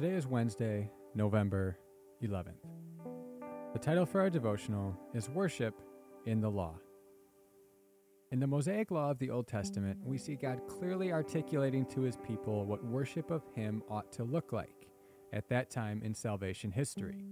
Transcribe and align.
Today 0.00 0.14
is 0.14 0.28
Wednesday, 0.28 0.88
November 1.16 1.76
11th. 2.22 2.62
The 3.72 3.80
title 3.80 4.06
for 4.06 4.20
our 4.20 4.30
devotional 4.30 4.96
is 5.12 5.28
Worship 5.28 5.74
in 6.24 6.40
the 6.40 6.48
Law. 6.48 6.76
In 8.30 8.38
the 8.38 8.46
Mosaic 8.46 8.92
Law 8.92 9.10
of 9.10 9.18
the 9.18 9.28
Old 9.28 9.48
Testament, 9.48 9.98
we 10.04 10.16
see 10.16 10.36
God 10.36 10.60
clearly 10.68 11.12
articulating 11.12 11.84
to 11.86 12.02
his 12.02 12.16
people 12.16 12.64
what 12.64 12.84
worship 12.84 13.32
of 13.32 13.42
him 13.56 13.82
ought 13.90 14.12
to 14.12 14.22
look 14.22 14.52
like 14.52 14.86
at 15.32 15.48
that 15.48 15.68
time 15.68 16.00
in 16.04 16.14
salvation 16.14 16.70
history. 16.70 17.24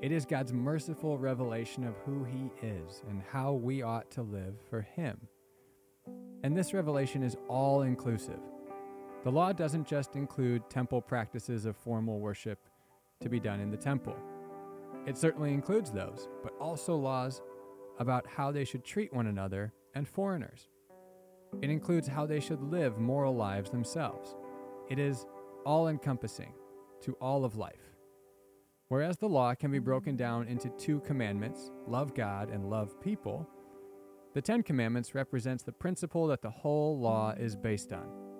It 0.00 0.10
is 0.10 0.24
God's 0.24 0.54
merciful 0.54 1.18
revelation 1.18 1.84
of 1.84 1.98
who 2.06 2.24
he 2.24 2.50
is 2.66 3.02
and 3.10 3.20
how 3.30 3.52
we 3.52 3.82
ought 3.82 4.10
to 4.12 4.22
live 4.22 4.54
for 4.70 4.80
him. 4.80 5.20
And 6.44 6.56
this 6.56 6.72
revelation 6.72 7.22
is 7.22 7.36
all 7.46 7.82
inclusive. 7.82 8.40
The 9.24 9.32
law 9.32 9.52
doesn't 9.52 9.86
just 9.86 10.16
include 10.16 10.68
temple 10.68 11.00
practices 11.00 11.64
of 11.64 11.76
formal 11.76 12.20
worship 12.20 12.58
to 13.20 13.28
be 13.28 13.40
done 13.40 13.58
in 13.60 13.70
the 13.70 13.76
temple. 13.76 14.16
It 15.06 15.18
certainly 15.18 15.52
includes 15.52 15.90
those, 15.90 16.28
but 16.42 16.52
also 16.60 16.94
laws 16.94 17.42
about 17.98 18.26
how 18.26 18.52
they 18.52 18.64
should 18.64 18.84
treat 18.84 19.12
one 19.12 19.26
another 19.26 19.72
and 19.94 20.06
foreigners. 20.06 20.68
It 21.62 21.70
includes 21.70 22.06
how 22.06 22.26
they 22.26 22.40
should 22.40 22.60
live 22.62 22.98
moral 22.98 23.34
lives 23.34 23.70
themselves. 23.70 24.36
It 24.88 24.98
is 24.98 25.24
all 25.64 25.88
encompassing 25.88 26.52
to 27.02 27.14
all 27.14 27.44
of 27.44 27.56
life. 27.56 27.96
Whereas 28.88 29.16
the 29.16 29.28
law 29.28 29.54
can 29.54 29.70
be 29.70 29.78
broken 29.78 30.16
down 30.16 30.48
into 30.48 30.68
two 30.70 31.00
commandments 31.00 31.70
love 31.86 32.14
God 32.14 32.50
and 32.50 32.68
love 32.68 33.00
people 33.00 33.48
the 34.34 34.42
Ten 34.42 34.64
Commandments 34.64 35.14
represents 35.14 35.62
the 35.62 35.70
principle 35.70 36.26
that 36.26 36.42
the 36.42 36.50
whole 36.50 36.98
law 36.98 37.34
is 37.38 37.54
based 37.54 37.92
on. 37.92 38.33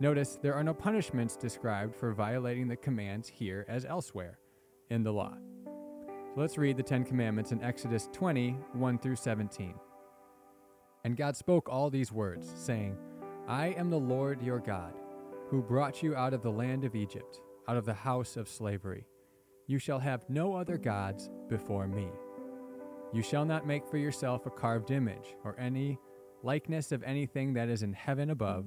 Notice 0.00 0.38
there 0.42 0.54
are 0.54 0.64
no 0.64 0.74
punishments 0.74 1.36
described 1.36 1.94
for 1.94 2.12
violating 2.12 2.66
the 2.66 2.76
commands 2.76 3.28
here 3.28 3.64
as 3.68 3.84
elsewhere 3.84 4.38
in 4.90 5.04
the 5.04 5.12
law. 5.12 5.34
So 5.64 6.40
let's 6.40 6.58
read 6.58 6.76
the 6.76 6.82
Ten 6.82 7.04
Commandments 7.04 7.52
in 7.52 7.62
Exodus 7.62 8.08
20 8.12 8.56
1 8.72 8.98
through 8.98 9.16
17. 9.16 9.74
And 11.04 11.16
God 11.16 11.36
spoke 11.36 11.68
all 11.68 11.90
these 11.90 12.10
words, 12.10 12.52
saying, 12.56 12.96
I 13.46 13.68
am 13.68 13.88
the 13.88 13.98
Lord 13.98 14.42
your 14.42 14.58
God, 14.58 14.94
who 15.48 15.62
brought 15.62 16.02
you 16.02 16.16
out 16.16 16.34
of 16.34 16.42
the 16.42 16.50
land 16.50 16.84
of 16.84 16.96
Egypt, 16.96 17.40
out 17.68 17.76
of 17.76 17.84
the 17.84 17.94
house 17.94 18.36
of 18.36 18.48
slavery. 18.48 19.06
You 19.68 19.78
shall 19.78 20.00
have 20.00 20.28
no 20.28 20.56
other 20.56 20.76
gods 20.76 21.30
before 21.48 21.86
me. 21.86 22.08
You 23.12 23.22
shall 23.22 23.44
not 23.44 23.66
make 23.66 23.86
for 23.86 23.98
yourself 23.98 24.46
a 24.46 24.50
carved 24.50 24.90
image, 24.90 25.36
or 25.44 25.56
any 25.58 26.00
likeness 26.42 26.90
of 26.90 27.02
anything 27.04 27.52
that 27.54 27.68
is 27.68 27.82
in 27.82 27.92
heaven 27.92 28.30
above, 28.30 28.66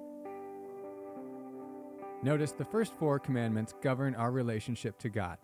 Notice 2.23 2.51
the 2.51 2.65
first 2.65 2.93
four 2.93 3.17
commandments 3.17 3.73
govern 3.81 4.13
our 4.15 4.31
relationship 4.31 4.99
to 4.99 5.09
God, 5.09 5.39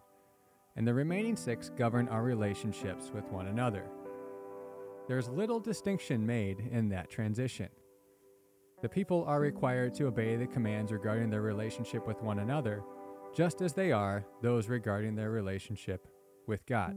and 0.76 0.88
the 0.88 0.94
remaining 0.94 1.36
six 1.36 1.70
govern 1.70 2.08
our 2.10 2.22
relationships 2.22 3.12
with 3.14 3.26
one 3.32 3.48
another. 3.48 3.86
There's 5.08 5.28
little 5.30 5.60
distinction 5.60 6.26
made 6.26 6.60
in 6.72 6.90
that 6.90 7.10
transition. 7.10 7.70
The 8.82 8.90
people 8.90 9.26
are 9.26 9.40
required 9.40 9.96
to 9.96 10.06
obey 10.06 10.36
the 10.36 10.46
commands 10.46 10.92
regarding 10.92 11.32
their 11.32 11.42
relationship 11.42 12.06
with 12.06 12.22
one 12.22 12.40
another 12.40 12.84
just 13.36 13.62
as 13.62 13.74
they 13.74 13.92
are 13.92 14.26
those 14.42 14.68
regarding 14.68 15.16
their 15.16 15.32
relationship 15.32 16.08
with 16.46 16.66
God. 16.66 16.96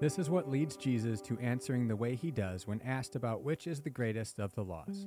This 0.00 0.18
is 0.18 0.28
what 0.28 0.50
leads 0.50 0.76
Jesus 0.76 1.20
to 1.22 1.38
answering 1.38 1.88
the 1.88 1.96
way 1.96 2.14
he 2.14 2.30
does 2.30 2.66
when 2.66 2.80
asked 2.82 3.16
about 3.16 3.42
which 3.42 3.66
is 3.66 3.80
the 3.80 3.90
greatest 3.90 4.38
of 4.38 4.54
the 4.54 4.64
laws. 4.64 5.06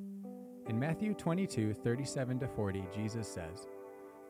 In 0.68 0.78
Matthew 0.78 1.14
22 1.14 1.74
37 1.74 2.42
40, 2.54 2.84
Jesus 2.94 3.26
says, 3.26 3.68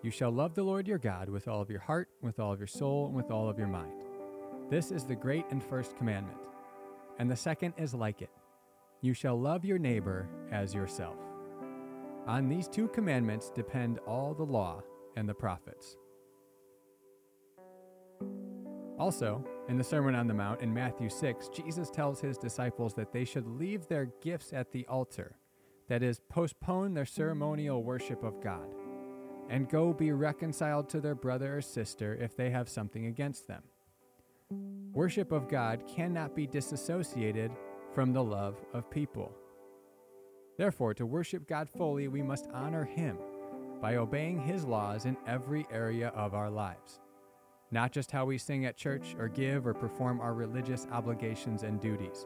You 0.04 0.12
shall 0.12 0.30
love 0.30 0.54
the 0.54 0.62
Lord 0.62 0.88
your 0.88 1.00
God 1.00 1.30
with 1.30 1.48
all 1.48 1.62
of 1.62 1.70
your 1.72 1.80
heart, 1.80 2.10
with 2.22 2.40
all 2.40 2.54
of 2.54 2.60
your 2.60 2.68
soul, 2.68 3.08
and 3.08 3.16
with 3.16 3.32
all 3.32 3.50
of 3.50 3.58
your 3.58 3.68
mind. 3.68 4.04
This 4.70 4.92
is 4.92 5.04
the 5.04 5.16
great 5.16 5.46
and 5.50 5.64
first 5.64 5.98
commandment. 5.98 6.38
And 7.18 7.32
the 7.32 7.36
second 7.36 7.74
is 7.78 7.96
like 7.96 8.22
it 8.22 8.30
You 9.02 9.16
shall 9.16 9.40
love 9.40 9.66
your 9.66 9.80
neighbor 9.80 10.30
as 10.52 10.76
yourself. 10.76 11.18
On 12.28 12.48
these 12.48 12.68
two 12.68 12.88
commandments 12.90 13.50
depend 13.50 13.98
all 14.06 14.36
the 14.36 14.44
law 14.44 14.84
and 15.16 15.28
the 15.28 15.34
prophets. 15.34 15.98
Also, 19.00 19.44
in 19.70 19.78
the 19.78 19.84
Sermon 19.84 20.14
on 20.14 20.28
the 20.28 20.34
Mount 20.36 20.62
in 20.62 20.72
Matthew 20.72 21.10
6, 21.10 21.50
Jesus 21.50 21.90
tells 21.90 22.22
his 22.22 22.38
disciples 22.38 22.94
that 22.94 23.12
they 23.12 23.26
should 23.26 23.48
leave 23.48 23.88
their 23.88 24.12
gifts 24.22 24.54
at 24.54 24.72
the 24.72 24.86
altar, 24.88 25.36
that 25.88 26.04
is, 26.04 26.20
postpone 26.30 26.94
their 26.94 27.06
ceremonial 27.06 27.84
worship 27.84 28.24
of 28.24 28.42
God, 28.42 28.68
and 29.50 29.70
go 29.70 29.94
be 29.94 30.12
reconciled 30.12 30.90
to 30.90 31.00
their 31.00 31.16
brother 31.16 31.58
or 31.58 31.62
sister 31.62 32.16
if 32.16 32.36
they 32.36 32.50
have 32.50 32.68
something 32.68 33.06
against 33.06 33.48
them. 33.48 33.64
Worship 34.94 35.32
of 35.32 35.48
God 35.48 35.84
cannot 35.88 36.36
be 36.36 36.48
disassociated 36.48 37.52
from 37.94 38.14
the 38.14 38.24
love 38.24 38.58
of 38.74 38.90
people. 38.90 39.32
Therefore, 40.58 40.94
to 40.96 41.06
worship 41.06 41.48
God 41.48 41.70
fully, 41.70 42.08
we 42.08 42.22
must 42.22 42.48
honor 42.54 42.84
Him 42.84 43.18
by 43.82 43.98
obeying 43.98 44.40
His 44.40 44.66
laws 44.66 45.06
in 45.06 45.16
every 45.28 45.68
area 45.72 46.10
of 46.10 46.34
our 46.34 46.50
lives. 46.50 47.00
Not 47.70 47.92
just 47.92 48.12
how 48.12 48.26
we 48.26 48.38
sing 48.38 48.66
at 48.66 48.78
church 48.78 49.16
or 49.20 49.28
give 49.28 49.68
or 49.68 49.74
perform 49.74 50.20
our 50.20 50.34
religious 50.34 50.88
obligations 50.92 51.64
and 51.64 51.80
duties. 51.80 52.26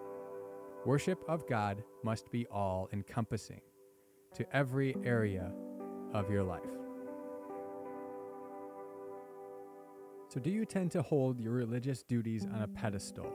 Worship 0.86 1.24
of 1.28 1.48
God 1.48 1.84
must 2.04 2.32
be 2.32 2.48
all 2.48 2.90
encompassing 2.92 3.62
to 4.34 4.56
every 4.56 4.96
area 5.04 5.52
of 6.14 6.30
your 6.30 6.44
life. 6.44 6.62
So, 10.30 10.40
do 10.40 10.50
you 10.50 10.66
tend 10.66 10.92
to 10.92 11.02
hold 11.02 11.40
your 11.40 11.52
religious 11.54 12.04
duties 12.04 12.48
on 12.52 12.62
a 12.62 12.68
pedestal 12.68 13.32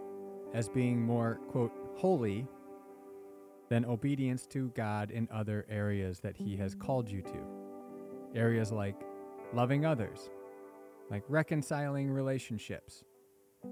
as 0.54 0.68
being 0.68 1.00
more, 1.00 1.38
quote, 1.50 1.72
holy 1.96 2.46
than 3.68 3.84
obedience 3.84 4.46
to 4.46 4.70
God 4.70 5.10
in 5.10 5.28
other 5.32 5.66
areas 5.68 6.20
that 6.20 6.36
He 6.36 6.56
has 6.56 6.74
called 6.74 7.10
you 7.10 7.22
to. 7.22 8.38
Areas 8.38 8.70
like 8.72 8.96
loving 9.52 9.84
others, 9.84 10.30
like 11.10 11.24
reconciling 11.28 12.10
relationships, 12.10 13.04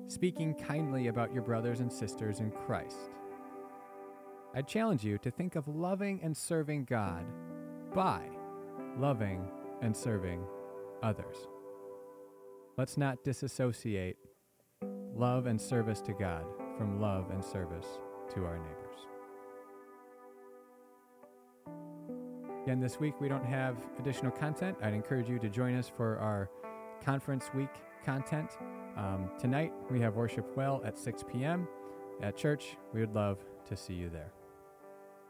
speaking 0.09 0.55
kindly 0.55 1.09
about 1.09 1.33
your 1.33 1.43
brothers 1.43 1.81
and 1.81 1.93
sisters 1.93 2.41
in 2.41 2.51
Christ. 2.51 3.11
I 4.57 4.63
challenge 4.63 5.03
you 5.03 5.19
to 5.19 5.33
think 5.33 5.57
of 5.57 5.67
loving 5.67 6.21
and 6.23 6.37
serving 6.37 6.85
God 6.85 7.25
by 7.93 8.23
loving 8.97 9.49
and 9.83 9.97
serving 9.97 10.45
others. 11.03 11.35
Let's 12.79 12.97
not 12.97 13.25
disassociate 13.25 14.17
love 15.13 15.47
and 15.47 15.61
service 15.61 16.01
to 16.03 16.13
God 16.13 16.45
from 16.79 17.01
love 17.01 17.31
and 17.31 17.45
service 17.45 17.87
to 18.35 18.45
our 18.45 18.59
neighbors. 18.59 19.01
Again, 22.63 22.79
this 22.79 23.01
week 23.01 23.21
we 23.21 23.29
don't 23.29 23.45
have 23.45 23.77
additional 23.99 24.31
content. 24.31 24.79
I'd 24.83 24.95
encourage 24.95 25.29
you 25.29 25.41
to 25.41 25.49
join 25.49 25.75
us 25.75 25.91
for 25.95 26.17
our 26.19 26.49
conference 27.05 27.51
week 27.55 27.75
content. 28.05 28.53
Um, 28.97 29.31
tonight 29.37 29.73
we 29.91 30.01
have 30.01 30.15
Worship 30.15 30.57
Well 30.57 30.81
at 30.85 30.97
6 30.97 31.25
p.m. 31.33 31.67
at 32.23 32.37
church. 32.37 32.77
We 32.93 33.01
would 33.01 33.15
love 33.15 33.39
to 33.69 33.77
see 33.77 33.95
you 33.95 34.09
there. 34.09 34.33